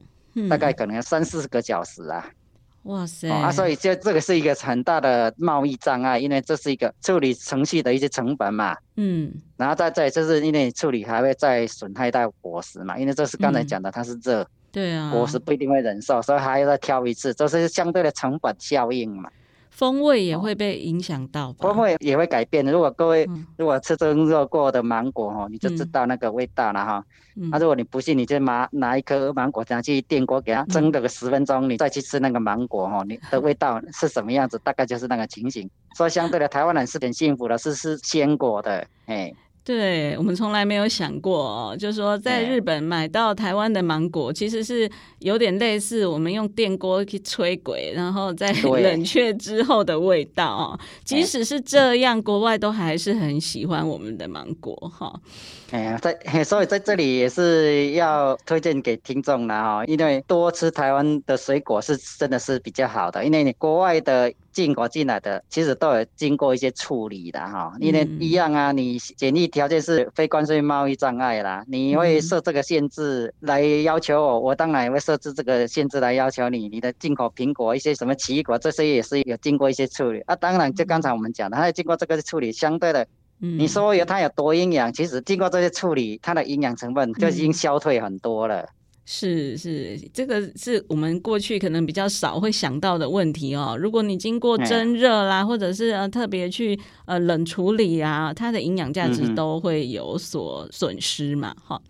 [0.48, 2.24] 大概可能要三四个小时啊。
[2.84, 3.28] 哇塞！
[3.28, 8.76] 啊，所以这这个是一个很大的贸易障碍，因为这是一个处理程序的一些成本嘛。
[8.94, 9.32] 嗯。
[9.56, 14.48] 然后再再就是因为处理还会再损害到果实嘛，因为这是刚才讲的，它是热。
[14.70, 15.10] 对啊。
[15.10, 19.28] 果实不一定会忍受，所以还要再挑一次，这是相对的成本效应嘛。
[19.78, 21.58] 风味也会被影响到吧？
[21.60, 22.66] 风味也会改变。
[22.66, 23.24] 如果各位
[23.56, 27.04] 如果吃蒸热过的芒果哈，你就知道那个味道了哈。
[27.34, 34.60] 那、嗯啊、如果你不信，你就拿拿一颗芒果拿去电锅给它蒸个十分钟，你再去吃那个芒果哈，你的味道是什么样子？
[34.64, 35.70] 大概就是那个情形。
[35.94, 39.32] 所以相对的，台湾人是很幸福的，是吃鲜果的，哎。
[39.68, 50.80] 对，我们从来没有想过哦，就是说在日本买到台湾的芒果，其实是有点类似我们用电锅去吹鬼，然后在 冷却之后的味道哦。
[51.04, 55.12] 即使是这样，国外都还是很喜欢我们的芒果哈。
[55.70, 83.06] 哎呀，在所以在这里也是要推荐给听众了哈，因为多吃台湾的水果是真的是比较好的，因为你国外的进口进来的其实都有经过一些处理的哈，因为一样啊，你检疫条件是非关税贸易障碍啦，你会设这个限制来要求我，我当然也会设置这个限制来要求你，你的进口苹果一些什么奇异果这些也是有经过一些处理啊，当然就刚才我们讲的，它经过这个处理，相对的。
[83.40, 84.92] 你说有它有多营养？
[84.92, 88.68] 其实经过这些处理，它的营养成分就已经消退很多了。
[89.08, 93.74] 嗯、是是，这个是我们过去可能比较少会想到的问题哦。
[93.80, 101.56] 如果你经过蒸热啦，或者是呃特别去呃冷处理啊，它的营养价值都会有所损失嘛。
[101.64, 101.80] 哈、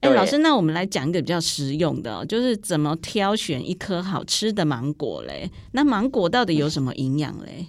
[0.00, 5.48] 嗯，哎，老师，那我们来讲一个比较实用的，就是怎么挑选一颗好吃的芒果嘞？
[5.70, 7.66] 那芒果到底有什么营养嘞？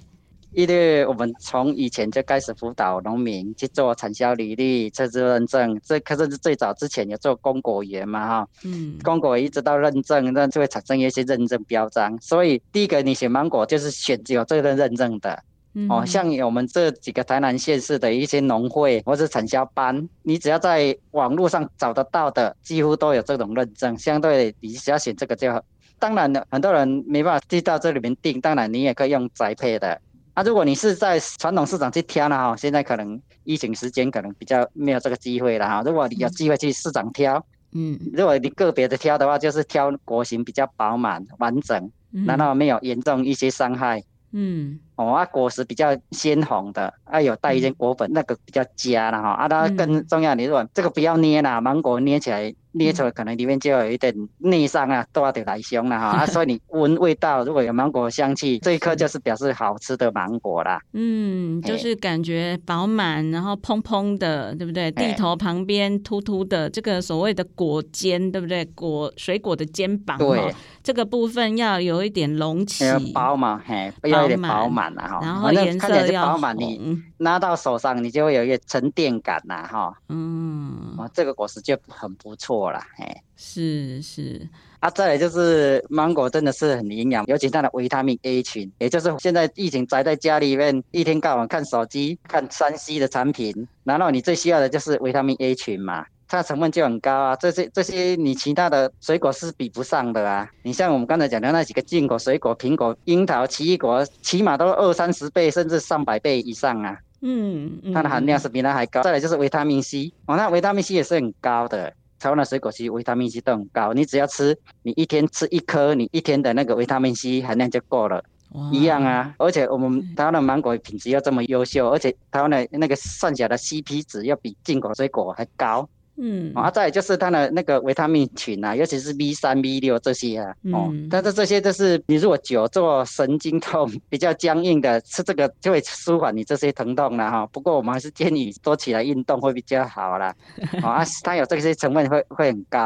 [0.56, 12.18] 因为我们从以前就开始辅导农民去做产销履历、测试认证，这可是最早之前有做公果园嘛哈，嗯，供果园一直到认证，那就会产生一些认证标章。
[12.22, 23.98] 所以第一个你选芒果就是选有这个认证的，嗯、哦，像我们这几个台南县市的一些农会或者产销班，你只要在网络上找得到的，几乎都有这种认证。
[23.98, 25.62] 相对你只要选这个就好，
[26.00, 30.00] 当然了，很多人没办法去到这里面订，当然你也可以用宅配的。
[30.36, 35.82] 啊，如果你是在传统市场去挑呢，哈，现在可能疫情时间可能比较没有这个机会了哈。
[35.86, 41.90] 如果你有机会去市场挑，嗯，如果你个别的挑的话，就是挑果形比较饱满完整，
[42.26, 49.30] 然后没有严重一些伤害，嗯，哦，啊，果实比较鲜红的，啊，有带一些果粉，那个比较佳了哈。
[49.30, 56.08] 啊，它更重要，你如果这个不要捏啦，芒果捏起来捏出来可能里面就有一点内伤啊，都要得来凶了哈。
[56.20, 60.80] 啊，所以你闻味道，如果有芒果香气，这一颗就是表示好吃的芒果啦。
[60.94, 64.92] 嗯，就是感觉饱满，然后蓬蓬的，对不对？
[64.92, 68.66] 地头旁边凸凸的，这个所谓的果尖，对不对？
[68.76, 70.54] 果水果的肩膀，对，
[70.86, 75.20] 这个部分要有一点隆起，饱满，嘿，要有点饱满了哈。
[75.20, 79.98] 然后颜色要饱满，你拿到手上，你就会有一个沉淀感呐，哈。
[80.10, 83.04] 嗯，这个果实就很不错了，嘿。
[83.36, 84.48] 是是，
[84.80, 100.50] 啊，再来就是芒果真的是很营养，尤其它的维他命 A 群，也就是现在疫情宅在家里面，一天到晚看手机、看三 C 的产品，然后你最需要的就是维他命 A 群嘛，它的成分就很高啊，这些这些你其他的水果是比不上的啊。
[100.64, 106.98] 你像我们刚才讲的那几个进口水果，苹果、樱桃、奇异果，起码都二三十倍，甚至上百倍以上啊。
[107.22, 109.02] 嗯，它的含量是比它还高。
[109.04, 111.94] 再来就是维他命 C，哦，那维他命 C 也是很高的。
[112.18, 118.24] 台湾的水果其实维他命 C 都很高，你只要吃，你一天吃一颗，你一天的那个维他命 C 含量就够了，
[118.72, 119.34] 一样啊。
[119.38, 125.88] 而且我们台湾的芒果品质又这么优秀，而且台湾的那个算起来的 CP 值要比进口水果还高。
[126.18, 137.46] 嗯，啊，再就是它的那个维他命群啊，尤其是 B 三、B 六这些啊，哦，嗯、但是这些都是你如果久坐神经痛比较僵硬的，吃这个就会舒缓你这些疼痛了哈。
[137.48, 140.34] 不过我们还是建议多起来运动会比较好啦。
[140.82, 142.80] 啊，它有这些成分会会很高，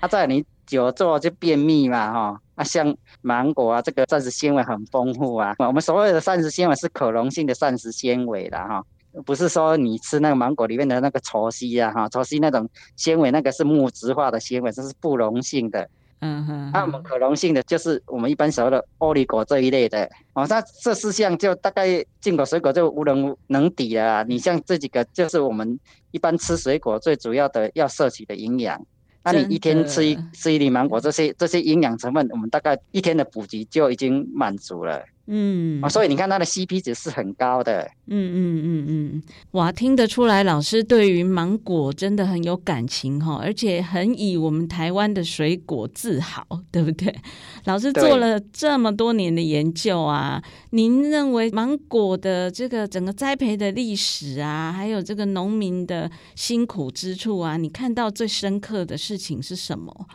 [0.00, 2.40] 啊，再你久坐就便秘嘛哈。
[2.54, 5.54] 啊，像芒果啊，这个膳食纤维很丰富啊。
[5.58, 8.82] 我们所谓的膳食纤维是可溶性的膳食纤维的哈。
[9.24, 15.88] 不是说你吃那个芒果里面的那个草烯啊，哈，草烯那种纤维，那个是木质化的纤维，这是不溶性的。
[16.20, 20.08] 嗯哼，那我们可溶性的就是我们一般所谓的欧里果这一类的。
[20.32, 24.22] 哦，那这四项就大概进口水果就无人能抵了啊。
[24.26, 25.78] 你像这几个，就是我们
[26.12, 28.80] 一般吃水果最主要的要摄取的营养。
[29.22, 35.02] 那你一天吃一吃一粒芒果，这些这些营养成分，我们大概一天的补给就已经满足了。
[35.26, 37.90] 嗯，啊，所以你看它的 CP 值是很高的。
[38.06, 39.22] 嗯嗯嗯嗯，
[39.52, 47.14] 哇，听得出来老师对于芒果真的很有感情哈，而且很以我们台湾的水果自豪，对不对？
[47.64, 60.06] 老师做了这么多年的研究啊，您认为芒果的这个整个栽培的历史啊，还有这个农民的辛苦之处啊，你看到最深刻的事情是什么？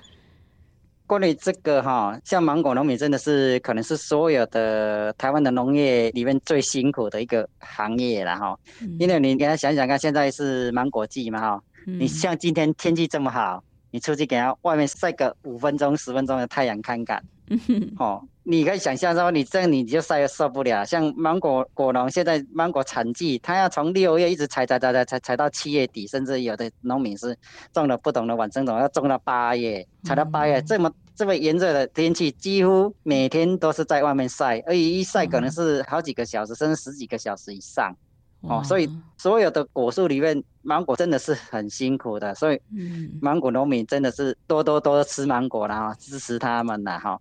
[1.10, 8.56] 关于这个哈，像芒果农民真的是可能是所有的台湾的农业里面最辛苦的一个行业了哈。
[8.80, 20.84] 嗯、因为你给他想想看，现在是芒果季嘛哈，嗯、你像今天天气这么好，你出去给他外面晒个五分钟、十分钟的太阳看看，嗯、哼哦，你可以想象说你这样你就晒得受不了。
[20.84, 27.38] 像芒果果农现在芒果产季，他要从六月一直采采采采采采到七月底，甚至有的农民是
[27.72, 30.92] 种了不同的晚生种，要种到八月，采到八月这么。
[31.16, 37.94] 这么炎热的天气，几乎每天都是在外面晒，而且一晒可能是好几个小时，甚至十几个小时以上。
[38.42, 42.34] 哦，所以所有的果树里面，芒果真的是很辛苦的。
[42.36, 42.60] 所以，
[43.22, 47.20] 芒果农民真的是多多多吃芒果啦，支持他们啦哈。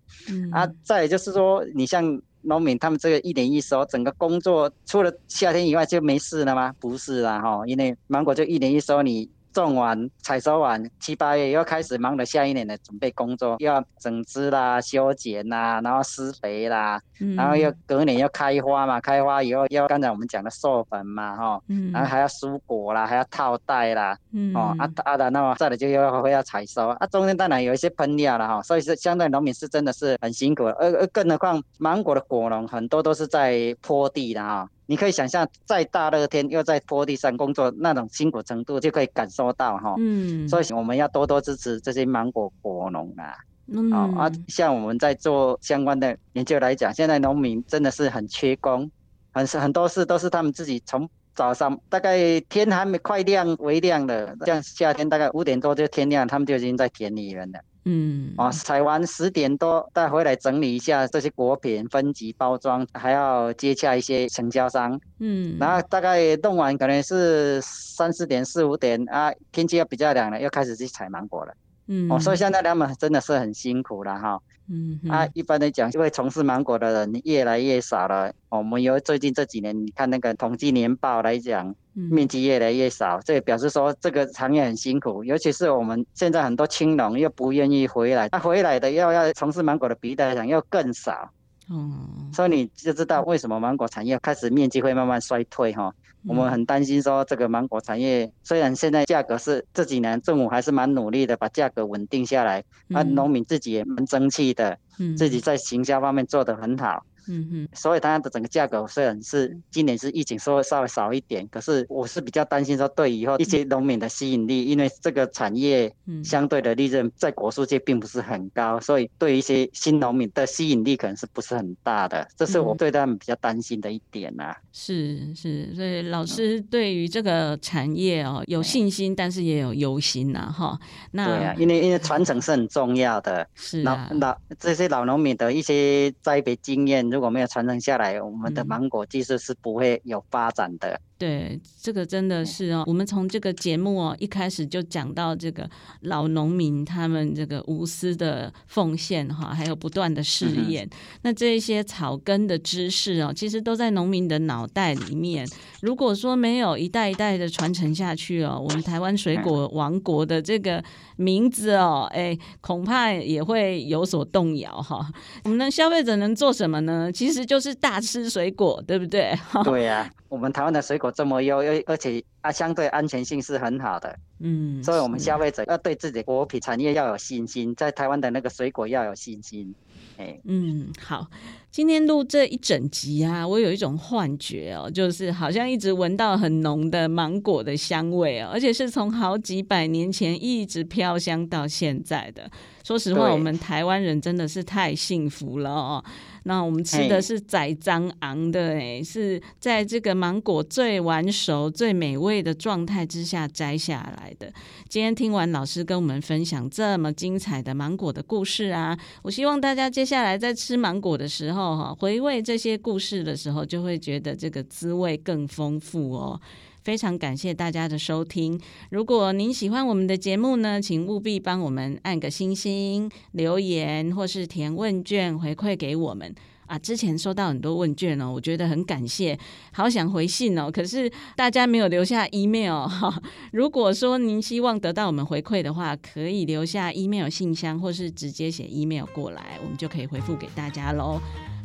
[0.51, 6.73] 啊，再就是说，你像农民他们这个一年一收，整个工作除了夏天以外就没事了吗？
[6.79, 9.29] 不是啦哈，因为芒果就一年一收你。
[9.51, 34.69] 种完、采收完，七八月又开始忙着下一年的准备工作，又要整枝啦、修剪啦，然后施肥啦，嗯、然后又隔年要开花嘛，开花以后要刚才我们讲的授粉嘛，哈，嗯、然后还要疏果啦，还要套袋啦，嗯、哦，啊啊的，那么再来就要会要采收，啊，中间当然有一些喷药了哈，所以是相对农民是真的是很辛苦，而而更何况芒果的果农很多都是在坡地的哈。
[34.89, 39.93] 你可以想象，在大热天又在坡地上工作，那种辛苦程度就可以感受到哈。
[39.99, 43.35] 嗯，所以我们要多多支持这些芒果果农啊。
[43.67, 48.89] 嗯，啊，像我们在做相关的研究来讲，现在农民真的是很缺工，
[49.31, 57.59] 很很多事都是他们自己从早上大概天还没快亮微亮的，像夏天大概五点多就天亮，他们就已经在田里面了。
[57.85, 64.99] 嗯，哦，采完十点多带回来整理一下这些果品，分级包装，还要接洽一些承销商。
[65.19, 71.53] 嗯，然后大概弄完可能是三四点四五点啊，天气又比较凉了，又开始去采芒果了。
[71.87, 74.39] 嗯，哦，所以现在他们真的是很辛苦了哈。
[74.69, 78.31] 嗯哼，啊，一般来讲，因为从事芒果的人越来越少了。
[78.49, 81.75] 我们有最近这几年，你看那个统计年报来讲。
[81.93, 91.29] 面积越来越少，这也表示说这个行业很辛苦，尤其是我们现在很多青农又不愿意回来，他回来的要要从事芒果的比例来讲又更少，
[91.71, 95.93] 嗯，所以你就知道为什么芒果产业开始面积会慢慢衰退哈。
[96.27, 104.77] 我们很担心说这个芒果产业，虽然现在价格是这几年政府还是蛮努力的把价格稳定下来，那农民自己也蛮争气的，
[105.17, 107.05] 自己在行销方面做得很好。
[107.29, 124.57] 嗯嗯，所以它的整个价格虽然是今年是疫情稍微稍微少一点，可是我是比较担心说对以后一些农民的吸引力，因为这个产业相对的利润在果树界并不是很高，所以对一些新农民的吸引力可能是不是很大的，这是我对他们比较担心的一点呐、啊。
[124.73, 130.79] 是是，所以老师对于这个产业哦有信心，但是也有忧心呐哈。
[131.11, 137.07] 那对啊，因为因为传承是很重要的，是老老这些老农民的一些栽培经验。
[137.19, 140.91] 如果没有传承下来，我们的芒果技术是不会有发展的。
[140.91, 142.85] 嗯对，这个真的是哦。
[142.87, 145.69] 我们从这个节目哦一开始就讲到这个
[146.03, 150.85] 老农民他们这个无私的奉献哈，还有不断的试验。
[150.85, 155.45] 嗯、那这一些草根的知识哦，其实都在农民的脑袋里面。
[155.81, 160.81] 如果说没有一代一代的传承下去哦，我们台湾水果王国的这个
[161.17, 165.05] 名字哦，哎，恐怕也会有所动摇哈。
[165.43, 166.98] 我们的消费者能做什么呢？
[167.11, 169.37] 其实就是大吃水果，对不对？
[169.63, 170.09] 对呀、啊。
[170.29, 179.73] 我们台湾的水果这么优，又而且啊，相对安全性是很好的，嗯，所以我们消费者要对自己果品产业要有信心，在台湾的那个水果要有信心，
[180.17, 181.25] 哎，嗯，好。
[181.71, 192.49] 今天录这一整集啊，我有一种幻觉哦，就是好像一直闻到很浓的芒果的香味哦，而且是从好几百年前一直飘香到现在的。
[192.83, 196.03] 说实话，我们台湾人真的是太幸福了哦。
[196.43, 204.51] 那我们吃的是宰张昂的，哎，是在这个芒果最完熟、最美味的状态之下摘下来的。
[204.87, 216.39] 今天听完老师跟我们分享这么精彩的芒果的故事啊，我希望大家接下来在吃芒果的时候，哈，回味这些故事的时候，就会觉得这个滋味更丰富哦。
[216.81, 218.59] 非常感谢大家的收听。
[218.89, 226.33] 如果您喜欢我们的节目呢，请务必帮我们按个星星、留言或是填问卷回馈给我们
[226.65, 226.79] 啊。
[226.79, 229.37] 之前收到很多问卷哦，我觉得很感谢，
[229.73, 230.71] 好想回信哦。
[230.71, 233.21] 可是大家没有留下 email 哈。
[233.51, 241.19] 如果说您希望得到我们回馈的话，可以留下 email 信箱，或是直接写 email 过来，我们就可以回复给大家喽。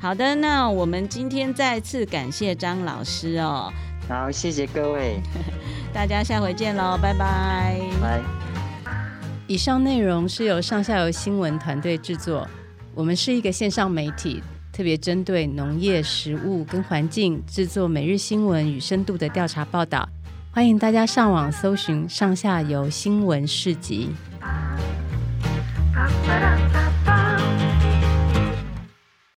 [0.04, 3.72] 好的，那我们今天再次感谢张老师哦。
[4.06, 5.18] 好，谢谢各位，
[5.94, 6.98] 大家下回见喽。
[7.00, 8.20] 拜拜，拜。
[9.46, 12.46] 以上内容是由上下游新闻团队制作。
[12.94, 14.42] 我们是一个线上媒体，
[14.74, 20.06] 特别针对农业、食物跟环境制作每日新闻与深度的调查报道。
[20.52, 24.10] 欢迎大家上网搜寻上下游新闻市集。